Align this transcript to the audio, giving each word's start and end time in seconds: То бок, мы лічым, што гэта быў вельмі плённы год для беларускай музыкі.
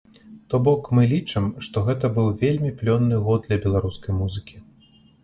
То 0.51 0.59
бок, 0.67 0.87
мы 0.99 1.03
лічым, 1.11 1.45
што 1.67 1.83
гэта 1.89 2.11
быў 2.15 2.29
вельмі 2.39 2.71
плённы 2.79 3.21
год 3.29 3.47
для 3.49 3.59
беларускай 3.67 4.17
музыкі. 4.23 4.57